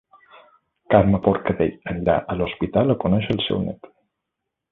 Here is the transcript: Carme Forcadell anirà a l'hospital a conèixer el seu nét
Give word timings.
Carme 0.93 1.19
Forcadell 1.27 1.91
anirà 1.93 2.15
a 2.35 2.39
l'hospital 2.39 2.93
a 2.93 2.97
conèixer 3.05 3.35
el 3.37 3.43
seu 3.49 3.63
nét 3.67 3.93